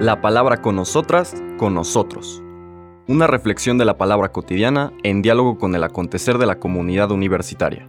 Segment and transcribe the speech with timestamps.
[0.00, 2.42] La palabra con nosotras, con nosotros.
[3.06, 7.88] Una reflexión de la palabra cotidiana en diálogo con el acontecer de la comunidad universitaria.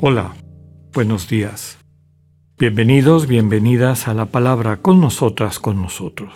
[0.00, 0.32] Hola,
[0.92, 1.76] buenos días.
[2.56, 6.32] Bienvenidos, bienvenidas a la palabra con nosotras, con nosotros.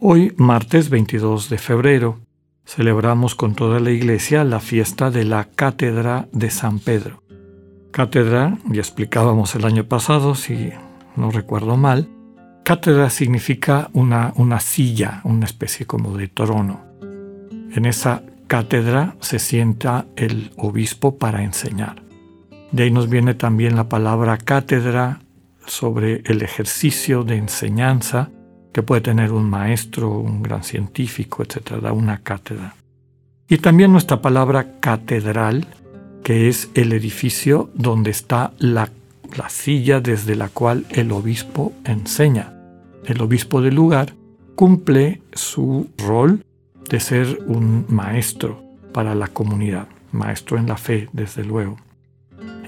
[0.00, 2.20] Hoy, martes 22 de febrero,
[2.64, 7.22] celebramos con toda la iglesia la fiesta de la Cátedra de San Pedro.
[7.90, 10.70] Cátedra, ya explicábamos el año pasado, si
[11.16, 12.08] no recuerdo mal,
[12.64, 16.80] cátedra significa una, una silla, una especie como de trono.
[17.74, 22.02] En esa cátedra se sienta el obispo para enseñar.
[22.70, 25.20] De ahí nos viene también la palabra cátedra
[25.66, 28.30] sobre el ejercicio de enseñanza
[28.72, 31.92] que puede tener un maestro, un gran científico, etc.
[31.92, 32.74] una cátedra.
[33.48, 35.66] Y también nuestra palabra catedral,
[36.22, 38.90] que es el edificio donde está la,
[39.36, 42.54] la silla desde la cual el obispo enseña.
[43.04, 44.14] El obispo del lugar
[44.54, 46.44] cumple su rol
[46.88, 51.76] de ser un maestro para la comunidad, maestro en la fe, desde luego.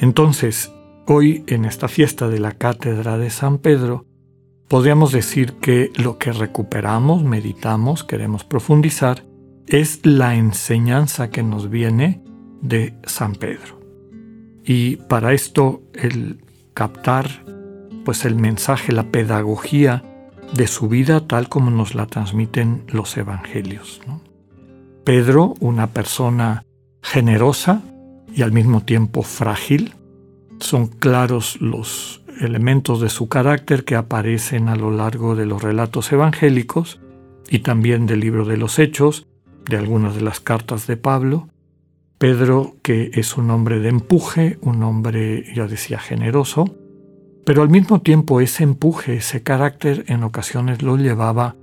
[0.00, 0.72] Entonces,
[1.06, 4.04] hoy en esta fiesta de la Cátedra de San Pedro,
[4.68, 9.24] podríamos decir que lo que recuperamos, meditamos, queremos profundizar,
[9.66, 12.22] es la enseñanza que nos viene
[12.60, 13.80] de San Pedro.
[14.64, 16.40] Y para esto el
[16.74, 17.44] captar
[18.04, 20.02] pues el mensaje, la pedagogía
[20.54, 24.00] de su vida tal como nos la transmiten los evangelios.
[25.04, 26.64] Pedro, una persona
[27.02, 27.82] generosa,
[28.34, 29.94] y al mismo tiempo frágil.
[30.60, 36.12] Son claros los elementos de su carácter que aparecen a lo largo de los relatos
[36.12, 37.00] evangélicos
[37.48, 39.26] y también del libro de los Hechos,
[39.68, 41.48] de algunas de las cartas de Pablo.
[42.18, 46.74] Pedro, que es un hombre de empuje, un hombre, ya decía, generoso,
[47.44, 51.56] pero al mismo tiempo ese empuje, ese carácter en ocasiones lo llevaba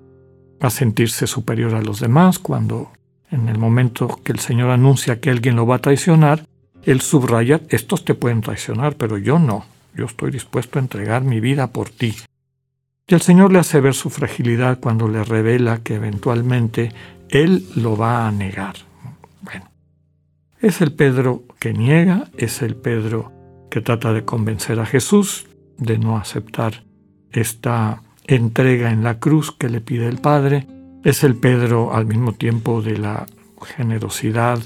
[0.60, 2.92] a sentirse superior a los demás cuando
[3.32, 6.46] en el momento que el Señor anuncia que alguien lo va a traicionar,
[6.84, 9.66] él subraya, estos te pueden traicionar, pero yo no.
[9.96, 12.16] Yo estoy dispuesto a entregar mi vida por ti.
[13.08, 16.92] Y el Señor le hace ver su fragilidad cuando le revela que eventualmente
[17.30, 18.76] Él lo va a negar.
[19.42, 19.70] Bueno,
[20.60, 23.32] es el Pedro que niega, es el Pedro
[23.70, 25.48] que trata de convencer a Jesús
[25.78, 26.84] de no aceptar
[27.32, 30.68] esta entrega en la cruz que le pide el Padre,
[31.04, 33.26] es el Pedro al mismo tiempo de la
[33.76, 34.60] generosidad,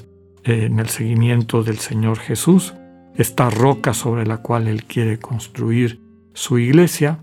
[0.44, 2.74] en el seguimiento del Señor Jesús,
[3.16, 6.00] esta roca sobre la cual Él quiere construir
[6.34, 7.18] su iglesia,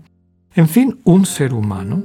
[0.54, 2.02] en fin, un ser humano,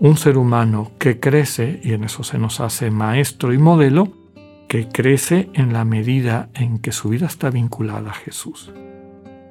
[0.00, 4.12] un ser humano que crece, y en eso se nos hace maestro y modelo,
[4.68, 8.72] que crece en la medida en que su vida está vinculada a Jesús.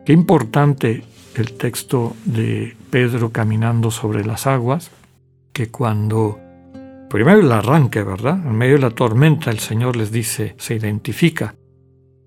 [0.05, 1.03] Qué importante
[1.35, 4.91] el texto de Pedro caminando sobre las aguas,
[5.53, 6.39] que cuando
[7.09, 8.45] primero el arranque, ¿verdad?
[8.45, 11.55] En medio de la tormenta el Señor les dice, se identifica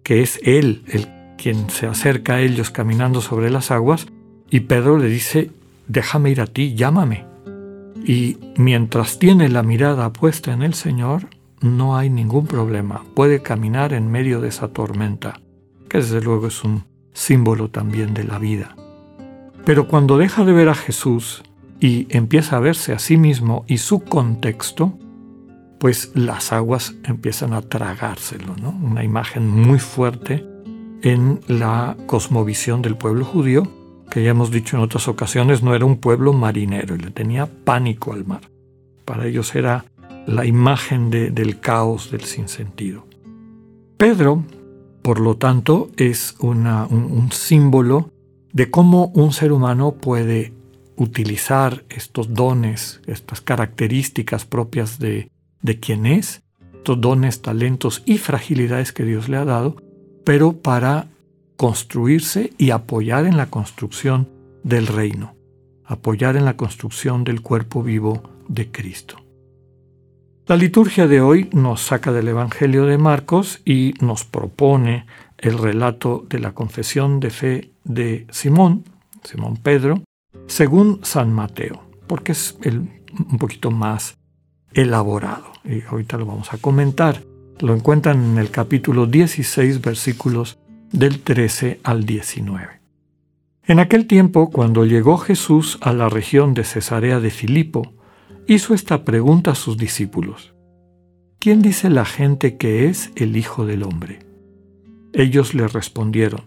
[0.02, 4.06] que es Él el quien se acerca a ellos caminando sobre las aguas
[4.50, 5.50] y Pedro le dice,
[5.88, 7.24] déjame ir a ti, llámame.
[8.04, 11.28] Y mientras tiene la mirada puesta en el Señor,
[11.60, 15.40] no hay ningún problema, puede caminar en medio de esa tormenta,
[15.88, 18.76] que desde luego es un símbolo también de la vida.
[19.64, 21.42] Pero cuando deja de ver a Jesús
[21.80, 24.96] y empieza a verse a sí mismo y su contexto,
[25.80, 28.70] pues las aguas empiezan a tragárselo, ¿no?
[28.70, 30.46] Una imagen muy fuerte
[31.06, 33.68] en la cosmovisión del pueblo judío,
[34.10, 37.46] que ya hemos dicho en otras ocasiones, no era un pueblo marinero y le tenía
[37.46, 38.50] pánico al mar.
[39.04, 39.84] Para ellos era
[40.26, 43.06] la imagen del caos, del sinsentido.
[43.96, 44.42] Pedro,
[45.02, 48.10] por lo tanto, es un, símbolo
[48.52, 50.54] de cómo un ser humano puede
[50.96, 55.30] utilizar estos dones, estas características propias de,
[55.62, 56.42] de quien es,
[56.74, 59.85] estos dones, talentos y fragilidades que Dios le ha dado,
[60.26, 61.06] pero para
[61.56, 64.28] construirse y apoyar en la construcción
[64.64, 65.36] del reino,
[65.84, 69.18] apoyar en la construcción del cuerpo vivo de Cristo.
[70.48, 75.06] La liturgia de hoy nos saca del Evangelio de Marcos y nos propone
[75.38, 78.82] el relato de la confesión de fe de Simón,
[79.22, 80.02] Simón Pedro,
[80.48, 84.18] según San Mateo, porque es un poquito más
[84.72, 85.52] elaborado.
[85.64, 87.22] Y ahorita lo vamos a comentar.
[87.60, 90.58] Lo encuentran en el capítulo 16, versículos
[90.92, 92.80] del 13 al 19.
[93.64, 97.94] En aquel tiempo, cuando llegó Jesús a la región de Cesarea de Filipo,
[98.46, 100.56] hizo esta pregunta a sus discípulos.
[101.46, 104.18] ¿quién dice la gente que es el Hijo del Hombre?
[105.12, 106.40] Ellos le respondieron,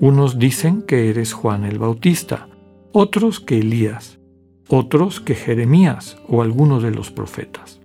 [0.00, 2.48] unos dicen que eres Juan el Bautista,
[2.90, 4.18] otros que Elías,
[4.66, 7.80] otros que Jeremías o alguno de los profetas.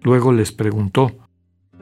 [0.00, 1.12] Luego les preguntó,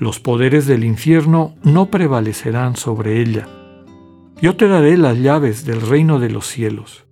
[0.00, 3.46] Los poderes del infierno no prevalecerán sobre ella.
[4.40, 7.04] Yo te daré las llaves del reino de los cielos.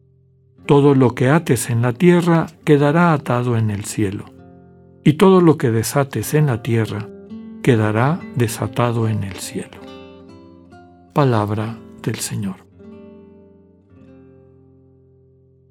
[0.64, 4.24] Todo lo que ates en la tierra quedará atado en el cielo,
[5.04, 7.10] y todo lo que desates en la tierra
[7.62, 9.76] quedará desatado en el cielo.
[11.12, 12.56] Palabra del Señor.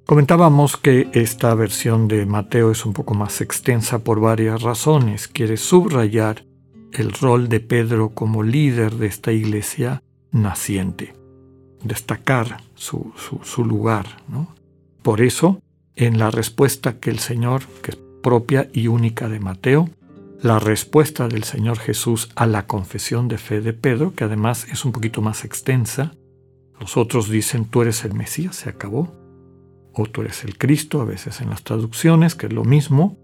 [0.06, 5.26] Comentábamos que esta versión de Mateo es un poco más extensa por varias razones.
[5.26, 6.47] Quiere subrayar
[6.92, 11.14] el rol de Pedro como líder de esta iglesia naciente,
[11.82, 13.12] destacar su,
[13.64, 14.06] lugar.
[15.02, 15.60] Por eso,
[15.96, 19.90] en la respuesta que el Señor, que es propia y única de Mateo,
[20.40, 24.84] la respuesta del Señor Jesús a la confesión de fe de Pedro, que además es
[24.84, 26.12] un poquito más extensa,
[26.80, 29.12] los otros dicen, tú eres el Mesías, se acabó
[29.92, 33.18] o tú eres el Cristo, a veces en las traducciones, que es lo mismo.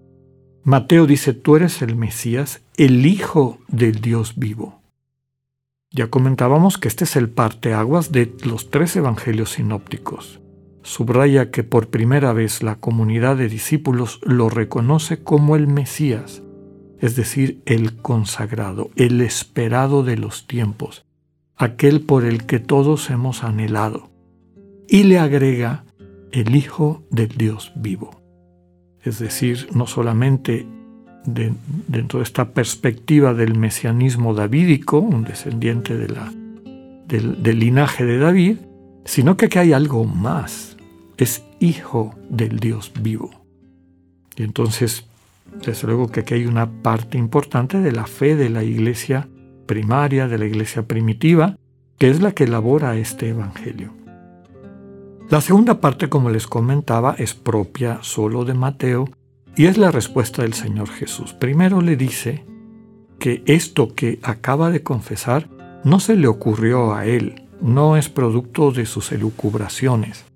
[0.67, 4.81] Mateo dice, tú eres el Mesías, el Hijo del Dios vivo.
[5.91, 10.41] Ya comentábamos que este es el parteaguas de los tres evangelios sinópticos.
[10.83, 16.43] Subraya que por primera vez la comunidad de discípulos lo reconoce como el Mesías,
[16.99, 21.05] es decir, el consagrado, el esperado de los tiempos,
[21.57, 24.11] aquel por el que todos hemos anhelado.
[24.89, 25.85] Y le agrega
[26.33, 28.24] el Hijo del Dios vivo.
[29.05, 30.67] Es decir, no solamente
[31.27, 36.33] dentro de esta perspectiva del mesianismo davídico, un descendiente de la,
[37.07, 38.57] del, del linaje de David,
[39.05, 40.77] sino que aquí hay algo más.
[41.17, 43.31] Es Hijo del Dios vivo.
[44.37, 45.07] Y entonces,
[45.65, 49.29] desde luego que aquí hay una parte importante de la fe de la iglesia
[49.67, 51.57] primaria, de la iglesia primitiva,
[51.99, 54.04] que es la que elabora este Evangelio.
[55.31, 59.09] La segunda parte, como les comentaba, es propia solo de Mateo
[59.57, 61.33] y es la respuesta del Señor Jesús.
[61.33, 62.45] Primero le dice
[63.19, 65.49] que esto que acaba de confesar
[65.83, 70.27] no se le ocurrió a él, no es producto de sus elucubraciones,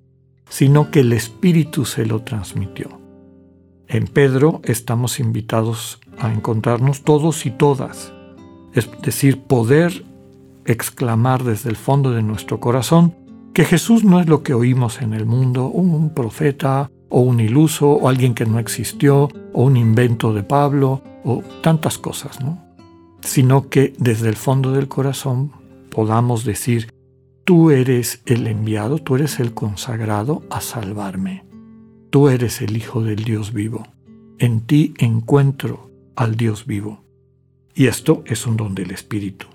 [0.49, 2.99] sino que el Espíritu se lo transmitió.
[3.89, 8.13] En Pedro estamos invitados a encontrarnos todos y todas,
[8.73, 10.05] es decir, poder
[10.65, 13.15] exclamar desde el fondo de nuestro corazón,
[13.59, 17.91] que Jesús no es lo que oímos en el mundo, un profeta o un iluso
[17.91, 22.65] o alguien que no existió o un invento de Pablo o tantas cosas, ¿no?
[23.21, 25.51] Sino que desde el fondo del corazón
[25.91, 26.95] podamos decir,
[27.43, 31.45] tú eres el enviado, tú eres el consagrado a salvarme.
[32.11, 33.89] Tú eres el Hijo del Dios vivo.
[34.39, 37.03] En ti encuentro al Dios vivo.
[37.75, 39.49] Y esto es un don del Espíritu.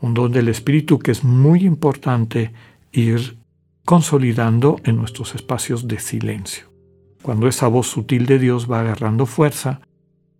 [0.00, 2.54] Un don del Espíritu que es muy importante
[2.94, 3.38] ir
[3.84, 6.72] consolidando en nuestros espacios de silencio.
[7.22, 9.80] Cuando esa voz sutil de Dios va agarrando fuerza,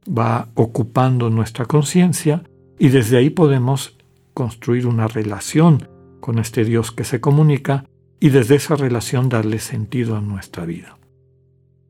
[0.06, 2.44] va ocupando nuestra conciencia
[2.78, 3.96] y desde ahí podemos
[4.32, 5.88] construir una relación
[6.20, 7.84] con este Dios que se comunica
[8.20, 10.96] y desde esa relación darle sentido a nuestra vida.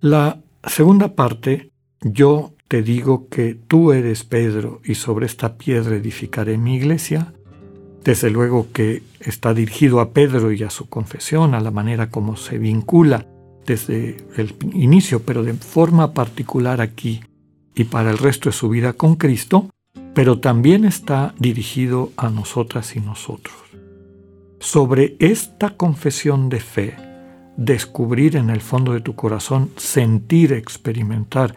[0.00, 6.58] La segunda parte, yo te digo que tú eres Pedro y sobre esta piedra edificaré
[6.58, 7.34] mi iglesia,
[8.04, 12.36] desde luego que está dirigido a Pedro y a su confesión, a la manera como
[12.36, 13.26] se vincula
[13.66, 17.22] desde el inicio, pero de forma particular aquí
[17.74, 19.70] y para el resto de su vida con Cristo,
[20.14, 23.56] pero también está dirigido a nosotras y nosotros.
[24.60, 26.96] Sobre esta confesión de fe,
[27.56, 31.56] descubrir en el fondo de tu corazón, sentir, experimentar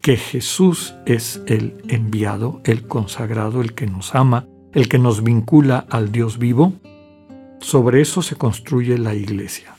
[0.00, 5.86] que Jesús es el enviado, el consagrado, el que nos ama, el que nos vincula
[5.88, 6.72] al Dios vivo,
[7.60, 9.76] sobre eso se construye la iglesia,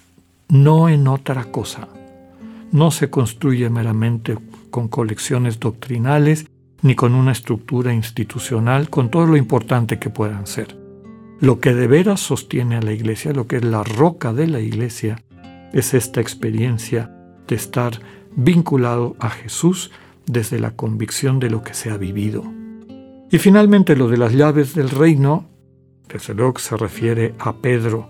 [0.50, 1.88] no en otra cosa.
[2.72, 4.38] No se construye meramente
[4.72, 6.48] con colecciones doctrinales
[6.82, 10.78] ni con una estructura institucional, con todo lo importante que puedan ser.
[11.40, 14.62] Lo que de veras sostiene a la iglesia, lo que es la roca de la
[14.62, 15.22] iglesia,
[15.74, 17.14] es esta experiencia
[17.48, 18.00] de estar
[18.36, 19.92] vinculado a Jesús
[20.26, 22.44] desde la convicción de lo que se ha vivido,
[23.32, 25.46] Y finalmente lo de las llaves del reino,
[26.08, 28.10] desde luego que se refiere a Pedro,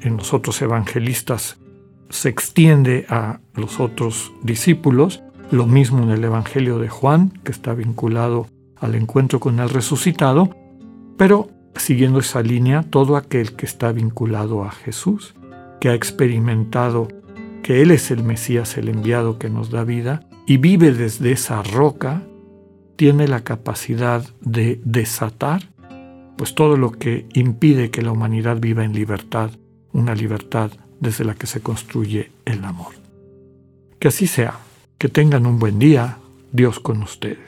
[0.00, 1.58] en los otros evangelistas
[2.10, 7.74] se extiende a los otros discípulos, lo mismo en el Evangelio de Juan, que está
[7.74, 8.46] vinculado
[8.76, 10.50] al encuentro con el resucitado,
[11.16, 15.34] pero siguiendo esa línea, todo aquel que está vinculado a Jesús,
[15.80, 17.08] que ha experimentado
[17.62, 21.62] que Él es el Mesías, el enviado que nos da vida, y vive desde esa
[21.62, 22.22] roca,
[22.98, 25.68] tiene la capacidad de desatar
[26.36, 29.52] pues todo lo que impide que la humanidad viva en libertad,
[29.92, 32.94] una libertad desde la que se construye el amor.
[34.00, 34.58] Que así sea,
[34.98, 36.18] que tengan un buen día,
[36.50, 37.38] Dios con ustedes.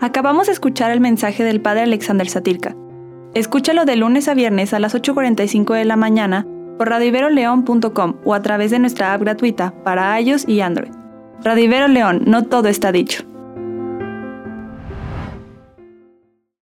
[0.00, 2.76] Acabamos de escuchar el mensaje del Padre Alexander Satirka.
[3.34, 6.46] Escúchalo de lunes a viernes a las 8.45 de la mañana
[6.78, 10.92] por radiveroleón.com o a través de nuestra app gratuita para iOS y Android.
[11.44, 13.27] Radivero León, no todo está dicho.